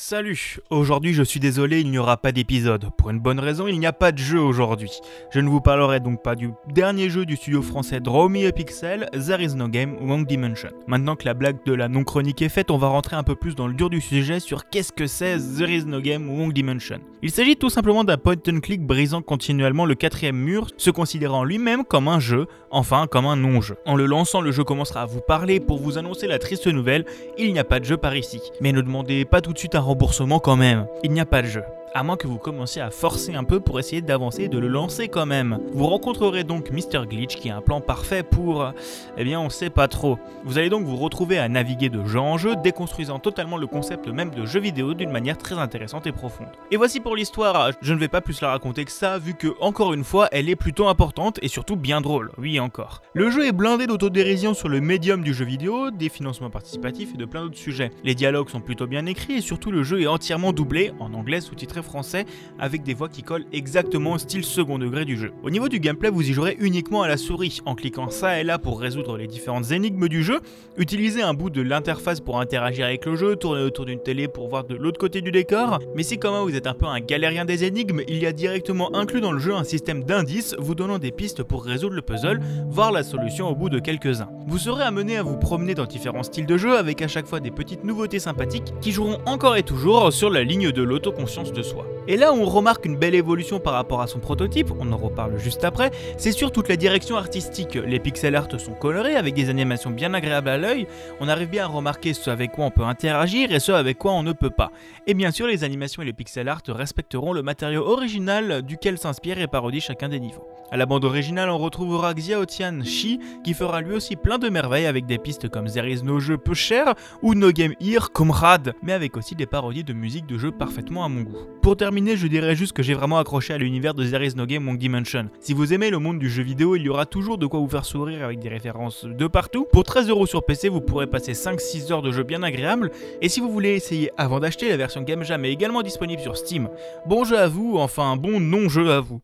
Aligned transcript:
Salut, 0.00 0.58
aujourd'hui 0.70 1.12
je 1.12 1.24
suis 1.24 1.40
désolé, 1.40 1.80
il 1.80 1.90
n'y 1.90 1.98
aura 1.98 2.18
pas 2.18 2.30
d'épisode. 2.30 2.88
Pour 2.96 3.10
une 3.10 3.18
bonne 3.18 3.40
raison, 3.40 3.66
il 3.66 3.80
n'y 3.80 3.86
a 3.86 3.92
pas 3.92 4.12
de 4.12 4.18
jeu 4.18 4.40
aujourd'hui. 4.40 4.92
Je 5.32 5.40
ne 5.40 5.48
vous 5.48 5.60
parlerai 5.60 5.98
donc 5.98 6.22
pas 6.22 6.36
du 6.36 6.52
dernier 6.72 7.10
jeu 7.10 7.26
du 7.26 7.34
studio 7.34 7.62
français 7.62 7.98
Draw 7.98 8.28
Me 8.28 8.46
a 8.46 8.52
Pixel, 8.52 9.08
There 9.12 9.42
is 9.42 9.56
no 9.56 9.66
game, 9.66 9.96
Wrong 10.00 10.24
Dimension. 10.24 10.70
Maintenant 10.86 11.16
que 11.16 11.24
la 11.24 11.34
blague 11.34 11.64
de 11.66 11.72
la 11.74 11.88
non-chronique 11.88 12.42
est 12.42 12.48
faite, 12.48 12.70
on 12.70 12.78
va 12.78 12.86
rentrer 12.86 13.16
un 13.16 13.24
peu 13.24 13.34
plus 13.34 13.56
dans 13.56 13.66
le 13.66 13.74
dur 13.74 13.90
du 13.90 14.00
sujet 14.00 14.38
sur 14.38 14.70
qu'est-ce 14.70 14.92
que 14.92 15.08
c'est 15.08 15.36
There 15.36 15.74
is 15.74 15.84
no 15.84 16.00
game, 16.00 16.30
Wrong 16.30 16.52
Dimension. 16.52 17.00
Il 17.20 17.32
s'agit 17.32 17.56
tout 17.56 17.68
simplement 17.68 18.04
d'un 18.04 18.18
point 18.18 18.36
and 18.48 18.60
click 18.60 18.86
brisant 18.86 19.22
continuellement 19.22 19.84
le 19.84 19.96
quatrième 19.96 20.36
mur, 20.36 20.68
se 20.76 20.90
considérant 20.90 21.42
lui-même 21.42 21.84
comme 21.84 22.06
un 22.06 22.20
jeu, 22.20 22.46
enfin 22.70 23.08
comme 23.08 23.26
un 23.26 23.34
non-jeu. 23.34 23.74
En 23.84 23.96
le 23.96 24.06
lançant, 24.06 24.40
le 24.40 24.52
jeu 24.52 24.62
commencera 24.62 25.02
à 25.02 25.06
vous 25.06 25.20
parler 25.20 25.58
pour 25.58 25.80
vous 25.80 25.98
annoncer 25.98 26.28
la 26.28 26.38
triste 26.38 26.68
nouvelle, 26.68 27.04
il 27.36 27.52
n'y 27.52 27.58
a 27.58 27.64
pas 27.64 27.80
de 27.80 27.84
jeu 27.84 27.96
par 27.96 28.14
ici. 28.14 28.40
Mais 28.60 28.70
ne 28.70 28.80
demandez 28.80 29.24
pas 29.24 29.40
tout 29.40 29.52
de 29.52 29.58
suite 29.58 29.74
un 29.74 29.87
remboursement 29.88 30.38
quand 30.38 30.56
même. 30.56 30.86
Il 31.02 31.12
n'y 31.12 31.20
a 31.20 31.26
pas 31.26 31.42
de 31.42 31.48
jeu 31.48 31.64
à 31.94 32.02
moins 32.02 32.16
que 32.16 32.26
vous 32.26 32.38
commenciez 32.38 32.82
à 32.82 32.90
forcer 32.90 33.34
un 33.34 33.44
peu 33.44 33.60
pour 33.60 33.78
essayer 33.78 34.02
d'avancer 34.02 34.44
et 34.44 34.48
de 34.48 34.58
le 34.58 34.68
lancer 34.68 35.08
quand 35.08 35.26
même. 35.26 35.58
Vous 35.72 35.86
rencontrerez 35.86 36.44
donc 36.44 36.70
Mr 36.70 37.06
Glitch 37.06 37.36
qui 37.36 37.50
a 37.50 37.56
un 37.56 37.60
plan 37.60 37.80
parfait 37.80 38.22
pour... 38.22 38.72
Eh 39.16 39.24
bien 39.24 39.40
on 39.40 39.50
sait 39.50 39.70
pas 39.70 39.88
trop. 39.88 40.18
Vous 40.44 40.58
allez 40.58 40.70
donc 40.70 40.84
vous 40.84 40.96
retrouver 40.96 41.38
à 41.38 41.48
naviguer 41.48 41.88
de 41.88 42.04
jeu 42.04 42.20
en 42.20 42.38
jeu, 42.38 42.56
déconstruisant 42.56 43.18
totalement 43.18 43.56
le 43.56 43.66
concept 43.66 44.08
même 44.08 44.30
de 44.30 44.46
jeu 44.46 44.60
vidéo 44.60 44.94
d'une 44.94 45.10
manière 45.10 45.38
très 45.38 45.56
intéressante 45.56 46.06
et 46.06 46.12
profonde. 46.12 46.48
Et 46.70 46.76
voici 46.76 47.00
pour 47.00 47.16
l'histoire, 47.16 47.72
je 47.80 47.94
ne 47.94 47.98
vais 47.98 48.08
pas 48.08 48.20
plus 48.20 48.40
la 48.40 48.50
raconter 48.50 48.84
que 48.84 48.92
ça, 48.92 49.18
vu 49.18 49.34
que, 49.34 49.48
encore 49.60 49.94
une 49.94 50.04
fois, 50.04 50.28
elle 50.32 50.48
est 50.48 50.56
plutôt 50.56 50.88
importante 50.88 51.38
et 51.42 51.48
surtout 51.48 51.76
bien 51.76 52.00
drôle, 52.00 52.30
oui 52.38 52.60
encore. 52.60 53.02
Le 53.14 53.30
jeu 53.30 53.46
est 53.46 53.52
blindé 53.52 53.86
d'autodérision 53.86 54.54
sur 54.54 54.68
le 54.68 54.80
médium 54.80 55.22
du 55.22 55.34
jeu 55.34 55.44
vidéo, 55.44 55.90
des 55.90 56.08
financements 56.08 56.50
participatifs 56.50 57.14
et 57.14 57.16
de 57.16 57.24
plein 57.24 57.42
d'autres 57.42 57.58
sujets. 57.58 57.90
Les 58.04 58.14
dialogues 58.14 58.48
sont 58.48 58.60
plutôt 58.60 58.86
bien 58.86 59.06
écrits 59.06 59.34
et 59.34 59.40
surtout 59.40 59.70
le 59.70 59.82
jeu 59.82 60.02
est 60.02 60.06
entièrement 60.06 60.52
doublé, 60.52 60.92
en 61.00 61.14
anglais 61.14 61.40
sous-titré 61.40 61.77
français, 61.84 62.24
avec 62.58 62.82
des 62.82 62.94
voix 62.94 63.08
qui 63.08 63.22
collent 63.22 63.46
exactement 63.52 64.12
au 64.12 64.18
style 64.18 64.44
second 64.44 64.78
degré 64.78 65.04
du 65.04 65.16
jeu. 65.16 65.32
Au 65.42 65.50
niveau 65.50 65.68
du 65.68 65.80
gameplay, 65.80 66.10
vous 66.10 66.28
y 66.28 66.32
jouerez 66.32 66.56
uniquement 66.60 67.02
à 67.02 67.08
la 67.08 67.16
souris, 67.16 67.60
en 67.66 67.74
cliquant 67.74 68.10
ça 68.10 68.40
et 68.40 68.44
là 68.44 68.58
pour 68.58 68.80
résoudre 68.80 69.16
les 69.16 69.26
différentes 69.26 69.70
énigmes 69.70 70.08
du 70.08 70.22
jeu, 70.22 70.40
utilisez 70.76 71.22
un 71.22 71.34
bout 71.34 71.50
de 71.50 71.62
l'interface 71.62 72.20
pour 72.20 72.40
interagir 72.40 72.86
avec 72.86 73.06
le 73.06 73.16
jeu, 73.16 73.36
tourner 73.36 73.62
autour 73.62 73.84
d'une 73.84 74.00
télé 74.00 74.28
pour 74.28 74.48
voir 74.48 74.64
de 74.64 74.74
l'autre 74.74 74.98
côté 74.98 75.20
du 75.20 75.30
décor, 75.30 75.78
mais 75.94 76.02
si 76.02 76.18
comme 76.18 76.34
vous 76.42 76.54
êtes 76.54 76.66
un 76.66 76.74
peu 76.74 76.86
un 76.86 77.00
galérien 77.00 77.44
des 77.44 77.64
énigmes, 77.64 78.00
il 78.08 78.18
y 78.18 78.26
a 78.26 78.32
directement 78.32 78.94
inclus 78.94 79.20
dans 79.20 79.32
le 79.32 79.38
jeu 79.38 79.54
un 79.54 79.64
système 79.64 80.04
d'indices 80.04 80.54
vous 80.58 80.74
donnant 80.74 80.98
des 80.98 81.12
pistes 81.12 81.42
pour 81.42 81.64
résoudre 81.64 81.94
le 81.94 82.02
puzzle, 82.02 82.40
voir 82.68 82.92
la 82.92 83.02
solution 83.02 83.48
au 83.48 83.54
bout 83.54 83.68
de 83.68 83.78
quelques-uns. 83.78 84.28
Vous 84.46 84.58
serez 84.58 84.84
amené 84.84 85.16
à 85.16 85.22
vous 85.22 85.36
promener 85.36 85.74
dans 85.74 85.84
différents 85.84 86.22
styles 86.22 86.46
de 86.46 86.56
jeu 86.56 86.76
avec 86.76 87.02
à 87.02 87.08
chaque 87.08 87.26
fois 87.26 87.40
des 87.40 87.50
petites 87.50 87.84
nouveautés 87.84 88.18
sympathiques 88.18 88.72
qui 88.80 88.92
joueront 88.92 89.18
encore 89.26 89.56
et 89.56 89.62
toujours 89.62 90.12
sur 90.12 90.30
la 90.30 90.44
ligne 90.44 90.72
de 90.72 90.82
l'autoconscience 90.82 91.52
de 91.52 91.62
Et 92.06 92.16
là 92.16 92.32
où 92.32 92.36
on 92.36 92.46
remarque 92.46 92.86
une 92.86 92.96
belle 92.96 93.14
évolution 93.14 93.60
par 93.60 93.74
rapport 93.74 94.00
à 94.00 94.06
son 94.06 94.18
prototype, 94.18 94.70
on 94.78 94.92
en 94.92 94.96
reparle 94.96 95.38
juste 95.38 95.64
après, 95.64 95.90
c'est 96.16 96.32
sur 96.32 96.52
toute 96.52 96.68
la 96.68 96.76
direction 96.76 97.16
artistique. 97.16 97.74
Les 97.74 97.98
pixel 97.98 98.34
art 98.34 98.48
sont 98.58 98.72
colorés 98.72 99.16
avec 99.16 99.34
des 99.34 99.50
animations 99.50 99.90
bien 99.90 100.14
agréables 100.14 100.48
à 100.48 100.58
l'œil, 100.58 100.86
on 101.20 101.28
arrive 101.28 101.50
bien 101.50 101.64
à 101.64 101.66
remarquer 101.66 102.14
ce 102.14 102.30
avec 102.30 102.52
quoi 102.52 102.64
on 102.64 102.70
peut 102.70 102.82
interagir 102.82 103.52
et 103.52 103.60
ce 103.60 103.72
avec 103.72 103.98
quoi 103.98 104.12
on 104.12 104.22
ne 104.22 104.32
peut 104.32 104.50
pas. 104.50 104.70
Et 105.06 105.14
bien 105.14 105.30
sûr, 105.30 105.46
les 105.46 105.64
animations 105.64 106.02
et 106.02 106.06
les 106.06 106.12
pixel 106.12 106.48
art 106.48 106.62
respecteront 106.68 107.32
le 107.32 107.42
matériau 107.42 107.86
original 107.86 108.62
duquel 108.62 108.98
s'inspire 108.98 109.38
et 109.40 109.46
parodie 109.46 109.80
chacun 109.80 110.08
des 110.08 110.20
niveaux. 110.20 110.48
À 110.70 110.76
la 110.76 110.84
bande 110.84 111.06
originale, 111.06 111.48
on 111.48 111.56
retrouvera 111.56 112.12
Xiao 112.12 112.44
Tian 112.44 112.80
Shi 112.84 113.18
qui 113.42 113.54
fera 113.54 113.80
lui 113.80 113.94
aussi 113.94 114.16
plein 114.16 114.36
de 114.36 114.50
merveilles 114.50 114.84
avec 114.84 115.06
des 115.06 115.16
pistes 115.16 115.48
comme 115.48 115.66
There 115.66 115.88
no 116.02 116.20
jeu 116.20 116.36
peu 116.36 116.52
cher 116.52 116.94
ou 117.22 117.34
No 117.34 117.52
Game 117.52 117.72
Here 117.80 118.10
comme 118.12 118.30
Rad, 118.30 118.74
mais 118.82 118.92
avec 118.92 119.16
aussi 119.16 119.34
des 119.34 119.46
parodies 119.46 119.82
de 119.82 119.94
musique 119.94 120.26
de 120.26 120.36
jeu 120.36 120.50
parfaitement 120.50 121.06
à 121.06 121.08
mon 121.08 121.22
goût. 121.22 121.38
Pour 121.62 121.76
terminer, 121.76 122.18
je 122.18 122.26
dirais 122.26 122.54
juste 122.54 122.74
que 122.74 122.82
j'ai 122.82 122.92
vraiment 122.92 123.18
accroché 123.18 123.54
à 123.54 123.58
l'univers 123.58 123.94
de 123.94 124.04
There 124.04 124.28
no 124.36 124.44
game 124.44 124.64
Wrong 124.64 124.76
Dimension. 124.76 125.30
Si 125.40 125.54
vous 125.54 125.72
aimez 125.72 125.88
le 125.88 125.98
monde 125.98 126.18
du 126.18 126.28
jeu 126.28 126.42
vidéo, 126.42 126.76
il 126.76 126.82
y 126.82 126.90
aura 126.90 127.06
toujours 127.06 127.38
de 127.38 127.46
quoi 127.46 127.60
vous 127.60 127.68
faire 127.68 127.86
sourire 127.86 128.24
avec 128.24 128.38
des 128.38 128.50
références 128.50 129.06
de 129.06 129.26
partout. 129.26 129.66
Pour 129.72 129.84
13 129.84 130.10
euros 130.10 130.26
sur 130.26 130.44
PC, 130.44 130.68
vous 130.68 130.82
pourrez 130.82 131.06
passer 131.06 131.32
5-6 131.32 131.92
heures 131.92 132.02
de 132.02 132.12
jeu 132.12 132.24
bien 132.24 132.42
agréable. 132.42 132.90
Et 133.22 133.30
si 133.30 133.40
vous 133.40 133.50
voulez 133.50 133.70
essayer 133.70 134.10
avant 134.18 134.38
d'acheter, 134.38 134.68
la 134.68 134.76
version 134.76 135.00
Game 135.00 135.24
Jam 135.24 135.46
est 135.46 135.52
également 135.52 135.82
disponible 135.82 136.20
sur 136.20 136.36
Steam. 136.36 136.68
Bon 137.06 137.24
jeu 137.24 137.38
à 137.38 137.48
vous, 137.48 137.78
enfin 137.78 138.16
bon 138.16 138.38
non-jeu 138.38 138.90
à 138.90 139.00
vous. 139.00 139.16